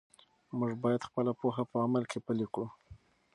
موږ 0.57 0.71
باید 0.83 1.07
خپله 1.09 1.31
پوهه 1.39 1.63
په 1.71 1.77
عمل 1.85 2.03
کې 2.11 2.19
پلی 2.25 2.47
کړو. 2.53 2.67